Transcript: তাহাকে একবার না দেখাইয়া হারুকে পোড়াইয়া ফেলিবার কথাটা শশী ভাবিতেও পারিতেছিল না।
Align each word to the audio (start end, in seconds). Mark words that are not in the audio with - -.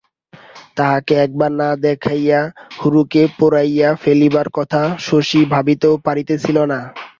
তাহাকে 0.77 1.13
একবার 1.25 1.51
না 1.59 1.69
দেখাইয়া 1.83 2.39
হারুকে 2.79 3.21
পোড়াইয়া 3.37 3.89
ফেলিবার 4.03 4.47
কথাটা 4.51 4.81
শশী 5.07 5.41
ভাবিতেও 5.53 5.95
পারিতেছিল 6.05 6.57
না। 6.71 6.79